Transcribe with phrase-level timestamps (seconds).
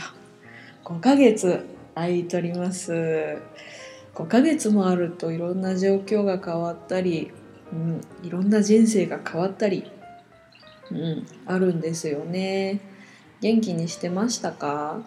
[0.84, 1.66] 5ヶ月
[1.96, 3.38] 空いとります。
[4.14, 7.32] 5ヶ月もあるといろんな状況が変わったり、
[7.72, 9.90] うん、いろんな人生が変わったり、
[10.92, 12.78] うん、あるんですよね。
[13.40, 15.02] 元気にしてましたか？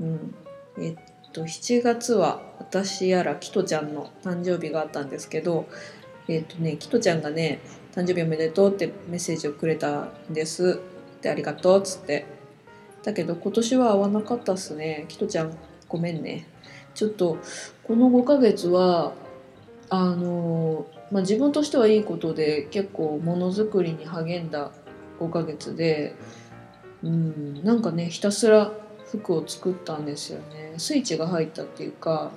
[0.00, 0.34] うん。
[0.80, 0.96] えっ
[1.32, 5.66] と7月は私やらキトちゃんの誕生日があったんですけど
[6.28, 7.60] えっとねキトちゃんがね
[7.94, 10.78] 「誕生日おめでとう」ってメッセージをくれたんです。
[11.20, 12.26] でありがとうっつって。
[13.02, 15.06] だけど今年は会わなかったっすね。
[15.08, 15.56] キトちゃん
[15.88, 16.46] ごめんね。
[16.94, 17.38] ちょっと
[17.84, 19.12] この5ヶ月は
[19.90, 24.70] あのまあ自分としてはいいことで結構ものづくりに励んだ
[25.20, 26.14] 5ヶ月で
[27.02, 28.72] うんなんかねひたすら
[29.12, 30.74] 服を作ったんですよね。
[30.78, 32.32] スイッチが入ったっていうか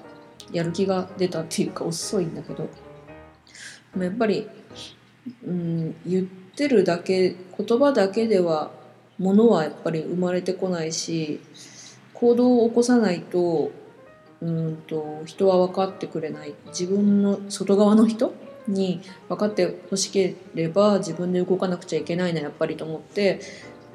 [0.51, 2.69] やる気が出たっていうか遅いんだけど。
[3.97, 4.49] やっぱり、
[5.47, 8.71] うん、言ってるだけ言葉だけでは
[9.17, 11.39] ものはやっぱり生まれてこないし
[12.13, 13.71] 行動を起こさないと
[14.41, 16.53] うんと人は分かってくれない。
[16.67, 18.33] 自分の外側の人
[18.67, 23.39] に分かってほしければ自分で動かなくちゃいけないなやっぱりと思って、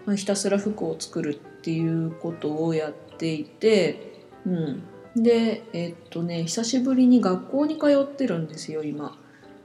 [0.06, 4.82] まあ、ひたすら服を作るっていうことをやっていて、うん、
[5.14, 9.16] でえっとね久しぶりに学校に通ってるんですよ今。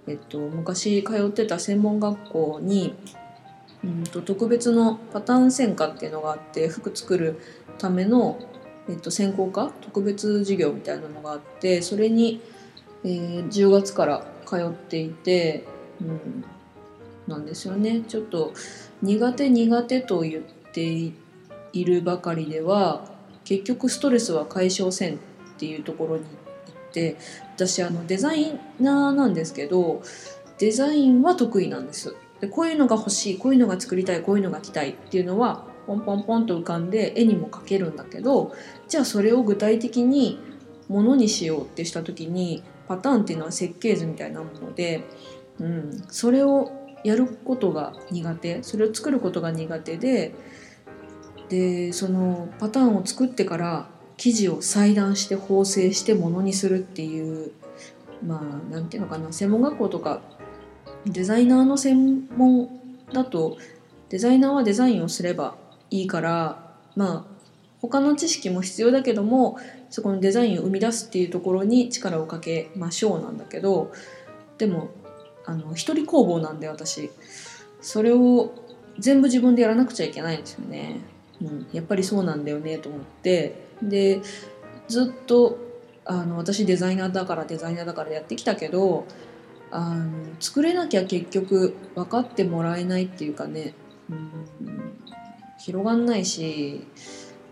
[0.07, 2.93] えっと、昔通ってた専門学校に
[3.83, 7.39] うんと特別のパターン専科っていうのがあって服作る
[7.79, 8.38] ための、
[8.88, 12.41] えっと、専攻科特別授業みたいなのがあってそれに、
[13.03, 15.66] えー、10月から通っていて、
[16.01, 16.45] うん、
[17.28, 18.01] なんですよね。
[18.07, 18.53] ちょっと
[19.01, 21.13] 苦手苦手と言ってい
[21.75, 23.06] いるばかりでは
[23.44, 25.18] 結局ストレスは解消せんっ
[25.58, 26.28] ていうところに行
[26.90, 27.18] って
[27.56, 30.02] 私あのデザイナーなんですけど
[30.58, 32.16] デザインは得意なんです。
[32.40, 38.53] でこういうのが欲しいこういうのが作りたいこういうのが着たいっていうのはポンポンポンと浮かんで絵にも描けるんだけど
[38.88, 40.40] じゃあそれを具体的に
[40.88, 45.03] ものにしようってした時にパターンっていうのは設計図みたいなもので、
[45.59, 46.72] うん、それを
[47.03, 50.34] やることが苦手それを作ることが苦手で
[51.55, 57.51] でそのパターンを作ってから生地を裁断して縫製してものにするっていう
[58.25, 60.21] まあなんていうのかな専門学校とか
[61.05, 62.69] デザイナーの専門
[63.13, 63.57] だと
[64.09, 65.55] デザイナーはデザインをすれば
[65.89, 67.35] いいからまあ
[67.81, 69.57] 他の知識も必要だけども
[69.89, 73.93] そこのデザインを生み出すっていうところに力をかけましょうなんだけど
[74.57, 74.89] でも
[75.45, 77.11] あの一人工房なんで私
[77.81, 78.53] それを
[78.97, 81.15] 全部自分でやらなくちゃいけないんですよね。
[81.41, 83.66] うん、やっぱりそうなんだよねと思って。
[83.81, 84.22] で
[84.88, 85.57] ずっと
[86.06, 89.06] あの私デザイナーだからデザイナーだからやってきたけど
[89.72, 93.73] あの作れなきゃ結局分かってもらえないっていうかね、
[94.09, 94.29] うん、
[95.57, 96.88] 広がんないし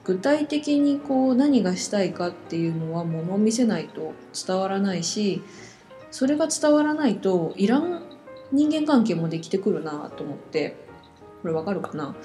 [0.04, 4.14] 具体的にこう何がしたいかっていうのはものを見せないと
[4.48, 5.42] 伝わらないし
[6.12, 8.04] それが伝わらないといらん
[8.52, 10.84] 人間関係もできてくるなと思って。
[11.44, 12.16] これわかるかな、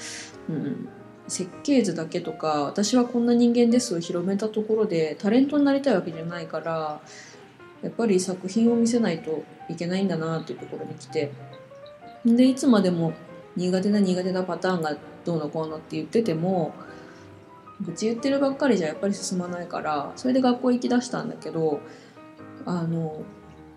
[0.49, 0.89] うん、
[1.29, 7.01] 設計図だけとか私はこんな人間ですを広めたところでタレントになりたいわけじゃないから
[7.83, 11.31] やっぱり作品を見せないといけないんだなっていうところに来て。
[12.25, 13.13] でいつまでも
[13.57, 16.75] 苦手な苦手なパターンがどうのこうのって言ってても
[17.81, 21.81] 愚痴言ってるばっかりじゃやっぱり進まないからそれで学校行きだしたんだけど
[22.67, 23.23] あの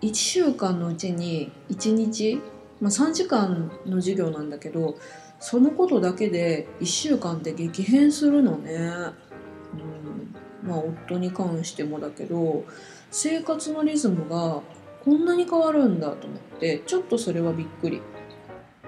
[0.00, 2.40] 1週間のうちに1日、
[2.80, 4.96] まあ、3時間の授業なんだけど
[5.42, 8.74] そのことだけで1週間で激変するのね。
[8.74, 12.64] うん、まあ夫に関してもだけど
[13.10, 14.62] 生活のリズムが
[15.04, 18.00] こんなに変わるんだと思ってちょっとそれはびっくり。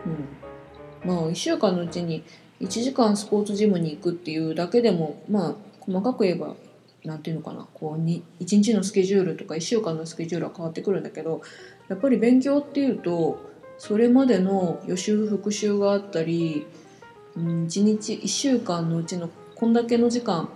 [0.07, 2.23] うん、まあ1週間のうちに
[2.61, 6.55] 1時間スポーツジムに行くっていうだけでもまあ細かく言えば
[7.05, 11.43] 何て言うのかなこう1日のスケジュールとか1週間のスケジュールは変わってくるんだけど
[11.89, 16.67] やっぱり勉強っていうとそれまでの予習復習があったり、
[17.37, 20.49] うん、1日1週間のうちのこんだけの時間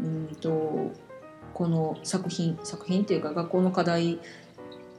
[0.00, 0.92] うんと
[1.52, 4.18] この作品作品っていうか学校の課題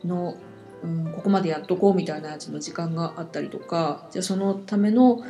[0.03, 0.37] の
[0.83, 5.23] うん、ここまでやっとこうみたいなやつの時間があったりとかじゃあそのための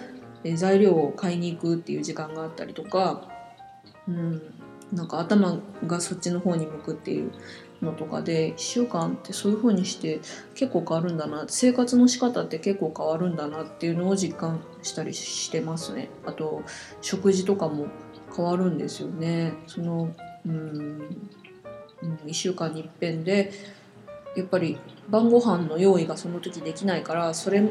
[0.55, 3.29] 材料を買いに行くっていう時間があったりとか、
[4.07, 4.41] うん、
[4.91, 7.31] なんか頭がそっちの方に向くっていう
[7.81, 10.21] のとかで1週間ってそういう風にして
[10.55, 16.09] 結構変わるんだな生活の仕方って結構変わるんだなっていうのを実感したりしてますね。
[16.25, 16.63] あと
[17.01, 17.87] 食事とかも
[18.35, 19.53] 変わるんですよね。
[19.67, 20.09] その
[20.45, 21.29] うん
[22.25, 23.51] 1週間に一遍で
[24.35, 24.77] やっぱり
[25.09, 27.63] 晩ご飯の用意がその時できないからそれ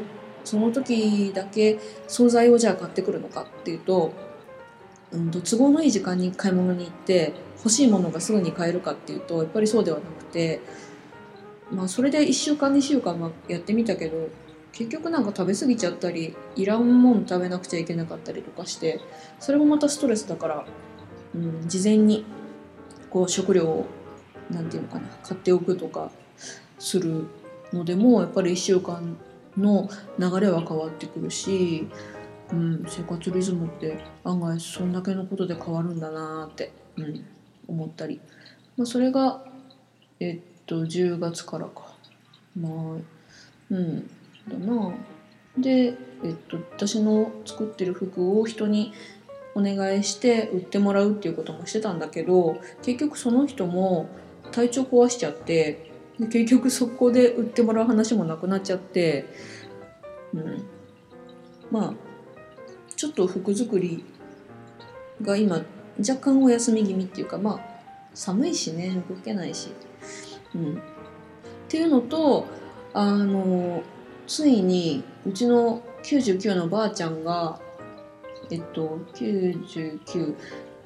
[0.43, 4.13] その時だけ惣菜をじゃあ買ってくるのかっていうと,、
[5.15, 10.59] うん、と都合のいい時間に買い物に行って欲しいものがすぐに買えるかっていうとやっぱりそうではなくて、
[11.71, 14.29] まあ、それで1週間2週間やってみたけど
[14.71, 18.99] 結局なんか食べ過ぎちゃったりいらんもん食べなくちゃいけなかったりとかして
[19.39, 20.65] それもまたストレスだから、
[21.33, 22.25] うん、事前に
[23.09, 23.85] こう食料を
[24.51, 26.11] 何て言うのかな買っておくとか
[26.77, 27.27] する
[27.71, 29.17] のでもやっぱり1週間
[29.57, 29.89] の
[30.19, 31.87] 流れは変わってくるし、
[32.51, 37.25] うん、生活リズムって案外そんだけのことで変わるんだなって、うん、
[37.67, 38.21] 思ったり、
[38.77, 39.43] まあ、それが
[40.19, 41.93] えっと10月からか。
[42.59, 42.71] まあ
[43.71, 44.09] うん
[44.47, 44.93] だな。
[45.57, 48.93] で、えっと、私の作ってる服を人に
[49.55, 54.09] お願いして売ってもらうっていうこともしてたんだけど結局その人も
[54.51, 59.25] 体調壊しちゃってで結局そこで売ってもらう話もなくなっちゃって、
[60.33, 60.65] うん、
[61.71, 61.93] まあ
[63.05, 64.03] ちょっと服作り
[65.21, 65.61] が今
[65.99, 67.59] 若干お休み気味っていうかまあ
[68.15, 69.69] 寒いしね動けないし、
[70.55, 70.77] うん、っ
[71.67, 72.47] ていうのと
[72.95, 73.83] あの
[74.25, 77.59] ついにうちの99のばあちゃんが
[78.49, 80.35] えっと99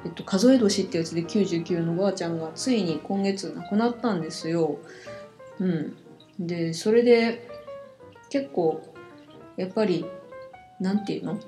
[0.06, 4.78] えっと、数え年ってやつで99のばあちゃんがついに今月亡くなったんですよ。
[5.60, 5.98] うん、
[6.38, 7.50] でそれで
[8.30, 8.82] 結構
[9.56, 10.06] やっぱり
[10.82, 11.40] 何て言うの？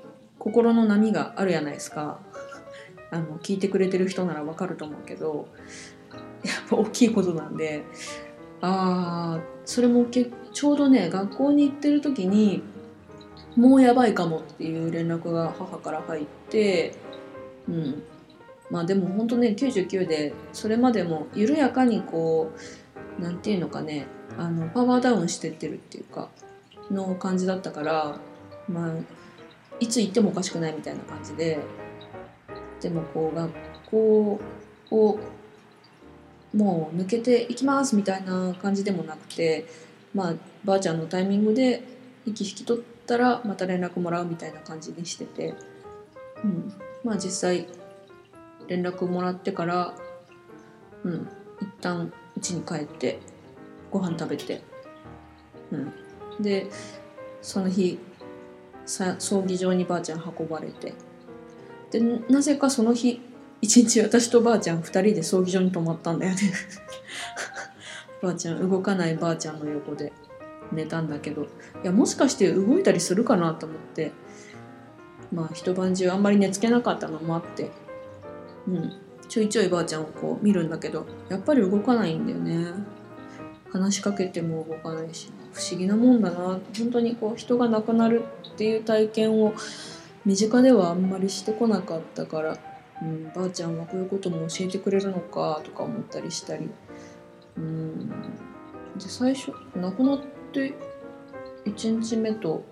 [0.42, 2.18] 心の波があるやないですか。
[3.12, 5.46] あの聞いてくれてる人ならわかると思うけど
[6.42, 7.84] やっぱ大きいことなんで
[8.62, 12.62] ああそれもけちょうどね学校に行ってる時に
[13.54, 16.94] もうやばいかもっていう連絡が母から入って
[17.68, 18.02] うん。
[18.70, 22.50] まあでも本当ね99でそれまでも緩やかにこ
[23.18, 24.06] う何て言うのかね
[24.38, 26.30] あのパワーダウンしてってるっていうか
[26.90, 28.16] の感じだったから
[28.68, 29.21] まあ
[29.82, 31.58] いつ行ってもおかしくないみたいな感じで
[32.80, 33.50] でもこう学
[33.86, 34.40] 校
[34.90, 35.20] を
[36.54, 39.66] もう抜けていきますみたいな感じでもなくて
[40.14, 40.34] まあ
[40.64, 41.82] ばあちゃんのタイミングで
[42.26, 45.54] 息引き取ったらまた連絡もらうみたいな感じにしてて、
[46.44, 46.72] うん、
[47.04, 47.66] まあ実際
[48.68, 49.94] 連絡もらってから
[51.04, 51.28] うん。
[51.62, 53.20] 一旦家に帰って
[53.90, 54.62] ご飯食べて、
[55.70, 55.92] うん、
[56.42, 56.66] で
[57.40, 57.98] その日
[59.18, 60.94] 葬儀場にばあちゃん運ばれて。
[61.90, 63.20] でなぜかその日
[63.60, 66.40] 一日私とばあちゃん2人で葬儀場に泊まったんだよね。
[68.20, 70.12] ばあちゃん動かないばあちゃんの横で。
[70.72, 71.42] 寝たんだけど。
[71.42, 71.46] い
[71.84, 74.12] やもしかして動いたりするかなと思って。
[75.32, 77.70] まあ一晩中あんまり寝つけなかったのもあって。
[78.68, 78.92] うん。
[79.28, 82.74] ちょいちょいばあちゃんをこう見るんだけどやっぱり動かないんだよね。
[83.72, 86.60] 話しかけても動かないし不思議なもんだな。
[86.76, 89.54] 本当にこう人が亡くなるっていう体験を
[90.24, 92.58] 身近ではあんまりしてこなかったから、
[93.02, 96.68] うん、ばあちゃんはこういうことも教えてくれるのかとか思ったりしたり。
[97.56, 100.20] うんで最初亡くなっ
[100.52, 100.74] て
[101.64, 102.64] 1日目と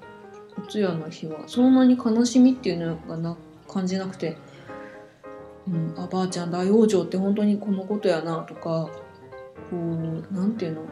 [0.58, 3.36] お通夜の日はそんなに悲しみっていうのがな
[3.68, 4.36] 感じなくて。
[5.68, 8.90] うん、あばあちゃん大往生って本当にこのことやなとか
[9.70, 10.82] こうなんていうの？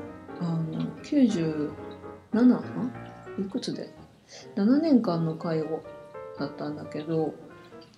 [0.41, 1.71] あの97
[3.41, 3.93] いくつで
[4.57, 5.83] ？7年間の介護
[6.39, 7.35] だったんだけど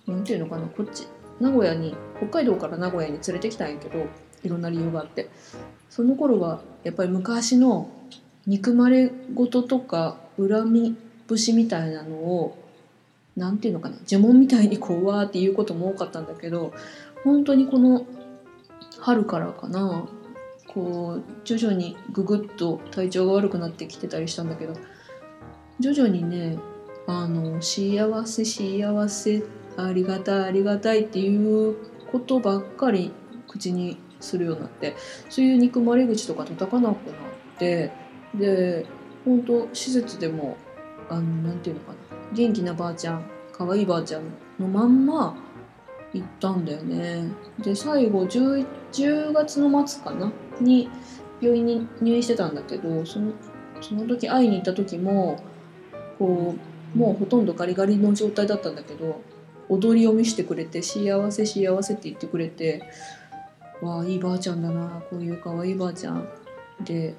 [0.07, 0.67] なんていうのかな？
[0.67, 1.07] こっち
[1.39, 4.07] 名古屋に北海道から名古屋に連れてきたんやけど
[4.43, 5.29] いろんな理由があって。
[5.89, 7.89] その頃はやっぱり昔の
[8.47, 10.95] 憎まれ事とか恨み
[11.27, 12.57] 節みたいなのを
[13.35, 13.97] 何て言うのかな？
[14.07, 16.73] 呪文みたいにこうわーって言うことも多かったんだけど
[17.25, 18.05] 本当にこの
[18.99, 20.07] 春からかな
[20.73, 24.73] こう徐々にググッと体調が悪くなってきてたりしたんだけど
[25.79, 26.57] 徐々にね
[27.07, 29.43] あの幸せ幸せ
[29.77, 31.75] ありがたいありがたいっていう
[32.11, 33.11] ことばっかり
[33.47, 34.95] 口にするようになって
[35.29, 37.91] そういう憎まれ口とか叩かなくなって
[38.35, 38.85] で
[39.25, 40.57] 本当施設でも
[41.09, 41.97] あのなんていうのかな
[42.33, 44.23] 元気なばあちゃん可愛いばあちゃん
[44.59, 45.35] のまんま
[46.13, 47.25] 行ったんだよね。
[47.59, 50.31] で最後 10, 10月の末かな
[50.61, 50.89] に
[51.41, 53.33] 病院に入院してたんだけどその
[53.81, 55.43] その時会いに行った時も
[56.19, 56.55] こ
[56.95, 59.21] うもうほとんどガリガリの状態だったんだけど
[59.69, 62.83] 踊りを見せてくれて幸せ幸せって言ってくれて
[63.81, 66.27] わあいいばあちゃんだなこういうかわいいばあちゃん。
[66.83, 67.15] で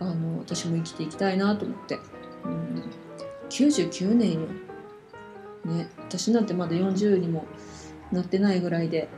[0.00, 1.98] あの私も生きていきたいなと思って、
[2.44, 2.90] うん、
[3.48, 4.40] 99年よ。
[5.64, 7.46] ね私なんてまだ40にも
[8.12, 9.08] なってないぐらいで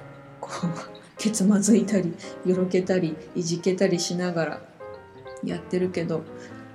[0.41, 4.62] こうけつまずいたりよろけたりいじけたりしながら
[5.44, 6.23] やってるけど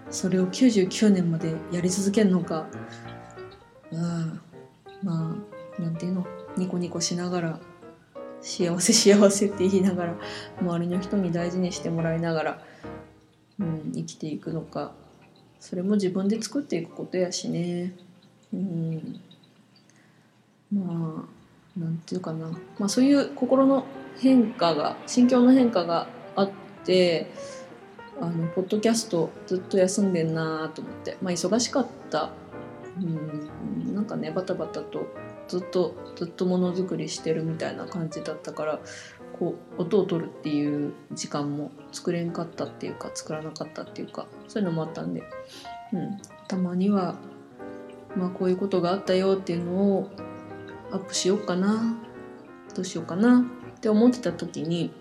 [0.10, 2.68] それを99年までやり続けるのか。
[3.92, 4.42] うん。
[5.04, 5.36] ま
[5.80, 6.28] あなんていうの？
[6.58, 7.60] ニコニコしながら
[8.42, 10.16] 幸せ幸せって言いながら
[10.62, 12.62] 周りの人に大事にしてもらいながら、
[13.60, 14.94] うん、生きていくのか。
[15.60, 17.94] それも自分で作っていくことやしね。
[18.54, 19.22] うん、
[20.74, 21.26] ま
[21.78, 23.86] あなんていうかな、まあ、そういう心の
[24.20, 26.52] 変化が心境の変化があっ
[26.84, 27.32] て
[28.20, 31.18] あのポッドキャストずっと休んでんなと思って。
[31.22, 32.32] まあ忙しかった。
[33.00, 35.08] うんなんかねバタバタと
[35.48, 38.80] ずっとずっとものづくりしてるみたいな感じだったから
[39.38, 45.24] こう音を取るっていう時間も作れんかったっていうか作らなかったっていうかそういうのもあったんで、
[45.94, 47.16] うん、たまには、
[48.16, 50.12] まあ、こういうことがあったよっていうのを
[50.92, 51.98] アップしようかな。
[52.76, 53.46] どうしようかな。
[53.82, 54.92] って思ってた時に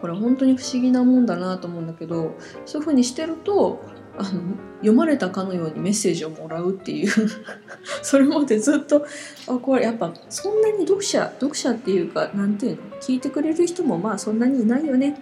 [0.00, 3.84] これ本当に不思議なもんだなと思うんだけどそういうふうにしてると
[4.16, 4.40] あの
[4.76, 7.12] 読まれたかのようにメッセージをもらうっていう。
[8.00, 9.04] それまでずっと
[9.46, 12.82] あこれやっぱそんなに読者読者っていうかなんていうの？
[12.98, 15.18] 聞いてくれる人もまあそんなにいないよね。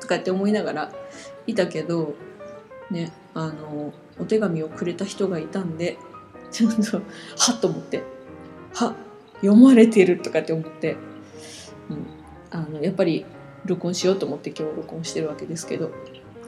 [0.00, 0.92] とかって思いながら
[1.48, 2.14] いたけど
[2.92, 5.98] ねあのお手紙をくれた人がいたんで
[6.52, 7.02] ちょっとは
[7.56, 8.04] っと思って。
[8.74, 8.94] は
[9.40, 10.96] 読まれてるとかって思って、
[11.90, 12.06] うん、
[12.50, 13.24] あのやっぱり
[13.64, 15.90] 録音しようと思って今日録音してるわけですけど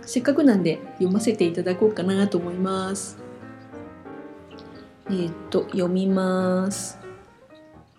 [0.02, 3.18] せっかくなんで読ませていただこうかなと思います。
[5.08, 6.98] えー、っと、読みます。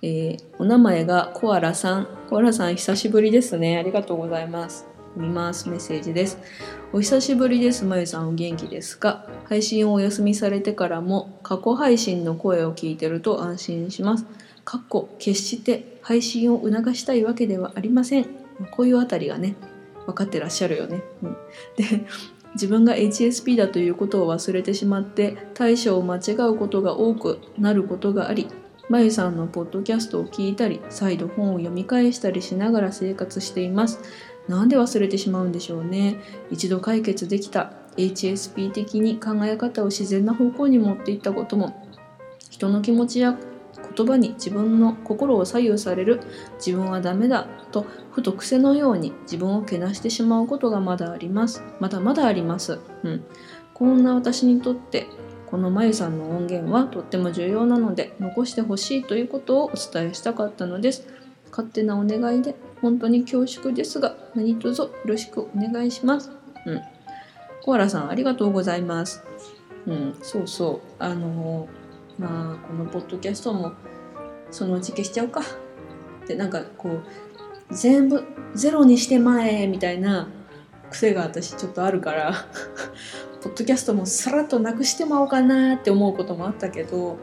[0.01, 2.07] えー、お名前がコアラさん。
[2.29, 3.77] コアラさん久しぶりですね。
[3.77, 4.87] ありがとうございます。
[5.13, 5.69] 読みます。
[5.69, 6.37] メッセージです。
[6.93, 7.83] お久しぶりです。
[7.83, 9.27] まゆさんお元気ですか？
[9.43, 14.25] 配信をお休みされてからも過去配信の声を聞いてると安心します。
[14.71, 18.25] かっこ決して配信を促したいわけではありません。
[18.71, 19.57] こういうあたりがね、
[20.05, 21.03] 分かってらっしゃるよね。
[21.21, 21.35] うん、
[21.75, 22.05] で
[22.55, 28.47] 自分が HSP だということを忘れてしまって対処を間違うことが多くなることがあり
[28.87, 33.99] まゆさんのポッドキャストを聞いたり再度本を読み返したりしながら生活しています
[34.47, 41.87] なんで忘れてしまうんでしょうね一度解決できた HSP 的に考え方を自然な方向に持っていったことも
[42.49, 43.37] 人の気持ちや
[43.95, 46.21] 言葉に自分の心を左右される
[46.65, 51.63] 自分はダメだとふと癖のように自分をけなしてしまうことがまだあります。
[51.79, 53.23] まだまだあります、うん、
[53.73, 55.07] こんな私にとって
[55.47, 61.07] このまゆさんの音源はとっても重要なので残してほしいということをお伝えしたかったのです。
[61.49, 66.31] 勝手なお願いで本当に恐縮ですが何卒よろしくお願いします。
[66.65, 66.81] うん。
[67.63, 69.23] コアラさんありがとうございます。
[69.85, 70.15] うん。
[70.21, 70.93] そうそう。
[70.99, 71.80] あのー
[72.21, 73.73] まあこのポッドキャストも
[74.51, 75.41] そのうち消しちゃうか。
[75.41, 78.23] ってなんかこう全部
[78.53, 80.27] ゼロにしてまえみたいな
[80.91, 82.33] 癖が私ちょっとあるから
[83.41, 87.17] ポッドキャストもさらっとなくしてまおうかなって思うこともあったけど、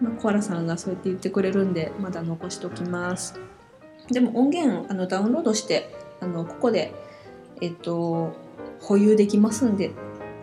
[0.00, 3.40] まあ、コアラさんがそうやって言ってくれるんでまだ残しときます。
[4.10, 6.94] でも音源あのダウンロードしてあのここで
[7.60, 8.32] えっと
[8.80, 9.92] 保有できますんで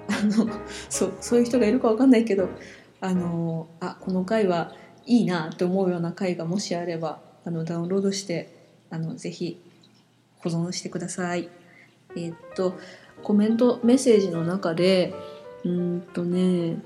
[0.10, 0.50] あの
[0.90, 2.50] そうそういう人がいるかわかんないけど
[3.02, 4.74] あのあこの回は
[5.06, 9.60] いいなって思うような回がもしあればあのダウンロードしてあのぜひ
[10.38, 11.50] 保存してください。
[12.16, 12.76] えー、っと
[13.24, 15.14] コメントメッセージの中で
[15.64, 16.78] うんとね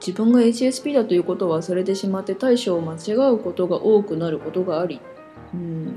[0.00, 5.00] 自分が HSP だということを忘れてしまって対処を間違うことが多くなることがあり、
[5.52, 5.94] うん、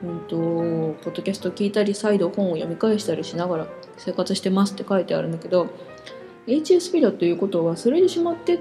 [0.00, 3.66] 本当ポッドキャスト聞いたり再度本を読み返したりしながら
[3.98, 5.68] 生活してますって書いてあるんだけど
[6.46, 8.58] HSP だということを忘れてしまって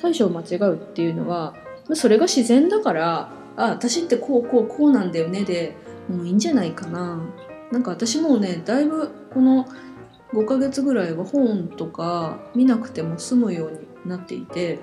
[0.00, 1.54] 対処を間違うっていうのは
[1.94, 5.76] それが自然だからあ私ってこうこうこうなんだよねで
[6.08, 7.20] もういいんじゃないかな。
[7.70, 9.66] なんか私もねだいぶこの
[10.32, 13.78] 5ヶ月ぐらいは本とか見なくても済むように
[14.10, 14.78] なっていて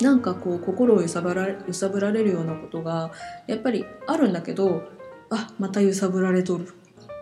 [0.00, 3.12] なんかこう心を揺さぶられ揺さぶられるようなことが
[3.46, 4.82] やっぱりあるんだけど
[5.30, 6.74] あまた揺さぶられとる。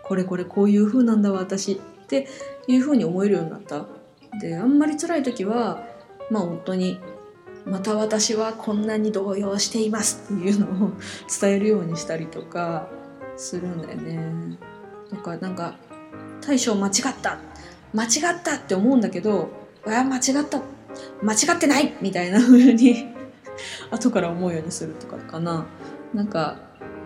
[0.05, 1.76] これこれこういう風なんだわ私っ
[2.09, 2.26] て
[2.67, 3.87] いう風に思えるようになった。
[4.40, 5.85] であんまり辛い時は
[6.30, 7.00] まあ本当に
[7.66, 10.92] また私はこんなに動揺していますっていうのを
[11.40, 12.88] 伝えるようにしたりとか
[13.37, 14.58] するんだよね。
[15.10, 15.76] とかなんか
[16.40, 17.38] 対処間違った。
[17.92, 18.08] 間違
[18.38, 19.50] ったって思うんだけど
[19.87, 20.62] あ間違った。
[21.22, 23.06] 間違ってないみたいな風に
[23.90, 25.66] 後から思うようにするとかかな。
[26.14, 26.56] なんか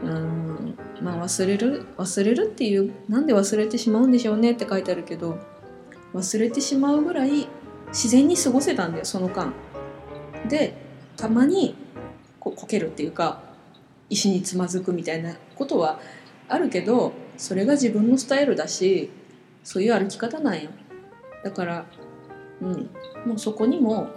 [0.02, 1.86] うんまあ忘れる？
[1.96, 5.38] 忘れるっていうなんで忘れてしまうんでしょうねって書いてあるけど
[6.14, 7.48] 忘れてしまうぐらい
[7.94, 9.54] 自然に過ごせたんだよその間。
[10.48, 10.74] で
[11.16, 11.76] たまに
[12.40, 13.40] ここけるっていうか
[14.10, 16.00] 石につまずくみたいなことは
[16.48, 19.10] あるけどそれが自分のスタイルだし
[19.62, 20.70] そういう歩き方なんよ。
[21.44, 21.86] だから
[22.60, 22.90] うん
[23.24, 24.08] もうそこにも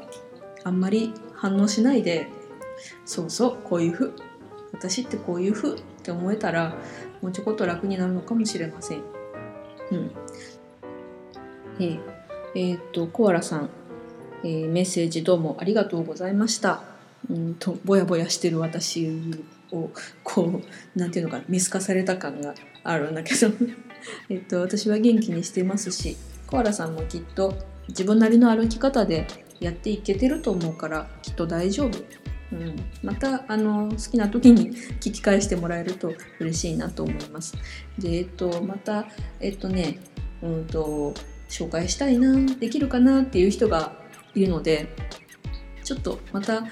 [0.64, 2.28] あんまり反応しないで
[3.06, 4.14] そうそうこういうふ
[4.74, 6.76] 私ってこういうふって思えたら
[7.22, 9.02] もうちょこっと楽になるのかもしれません。
[9.92, 10.12] うん。
[11.80, 12.00] えー、
[12.56, 13.70] えー、っとコアラさん、
[14.44, 16.82] えー、メッセージどうもありがとうございました。
[17.30, 19.10] うんとぼやぼやしてる私
[19.72, 19.90] を
[20.24, 20.62] こ
[20.96, 23.52] うなんていうのかな見透かされた感があるんだけど
[24.30, 27.54] えっと私は元気にしてますしコアラさんもきっと
[27.90, 29.28] 自分なりの歩き方で
[29.60, 31.98] やっていけてると思うからきっと大丈夫。
[32.50, 37.56] うん、またあの好きな時に 聞き返してもらえると嬉しいなと思います。
[38.00, 39.06] で、えっと、また
[39.42, 40.00] えっとね、
[40.42, 41.14] うんと
[41.50, 43.94] 紹介したいなできるかなっていう人が
[44.36, 44.94] いるので
[45.84, 46.66] ちょっとまた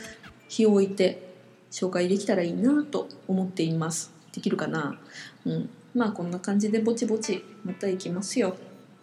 [0.48, 1.34] 日を置いて
[1.72, 4.14] 紹介できたらいいなと思っています。
[4.34, 5.00] できるかな？
[5.46, 5.70] うん。
[5.94, 8.56] まあこんな感じでぼちぼちまた行きますよ。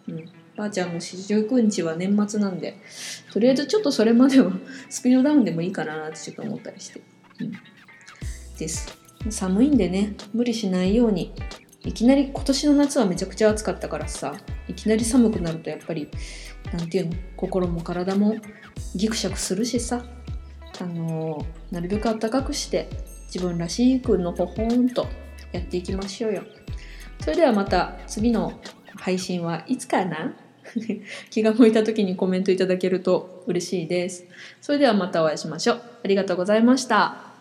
[0.07, 0.29] うん。
[0.55, 2.77] ばあちゃんの四十九日は年末なんで、
[3.31, 4.51] とりあえずちょっとそれまでは
[4.89, 7.01] スピードダウンでもいいかなってちょっと思ったりして。
[7.39, 7.51] うん。
[8.57, 8.95] です。
[9.29, 11.33] 寒いんでね、無理しないように。
[11.83, 14.35] いきなり今年の夏はめちゃくちゃ暑かったからさ、
[14.67, 16.09] いきなり寒くなるとやっぱり、
[16.71, 18.35] なんていうの、心も体も
[18.95, 20.05] ギクシャクするしさ、
[20.81, 22.89] あのなるべく暖かくして
[23.27, 25.07] 自分らしくのほほんと
[25.51, 26.43] やっていきましょうよ。
[27.21, 28.59] それではまた次の
[28.95, 30.35] 配信はいつかな？
[31.29, 34.25] 気が向いた時にコメントいただけると嬉しいです。
[34.61, 35.81] それではまたお会いしましょう。
[36.03, 37.32] ありがとうございました。